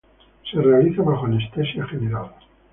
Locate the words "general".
1.85-2.31